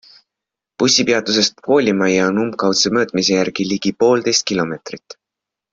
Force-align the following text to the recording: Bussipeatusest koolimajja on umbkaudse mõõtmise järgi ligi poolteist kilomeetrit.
Bussipeatusest 0.83 1.61
koolimajja 1.67 2.25
on 2.31 2.41
umbkaudse 2.47 2.95
mõõtmise 2.99 3.37
järgi 3.39 3.69
ligi 3.75 3.97
poolteist 4.05 4.49
kilomeetrit. 4.53 5.21